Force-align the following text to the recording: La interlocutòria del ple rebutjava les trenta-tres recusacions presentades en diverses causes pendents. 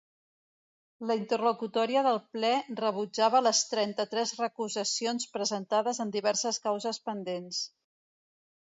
La 1.09 1.17
interlocutòria 1.19 2.03
del 2.07 2.17
ple 2.37 2.49
rebutjava 2.81 3.43
les 3.49 3.61
trenta-tres 3.75 4.35
recusacions 4.41 5.29
presentades 5.37 6.03
en 6.07 6.19
diverses 6.19 6.63
causes 6.69 7.05
pendents. 7.11 7.67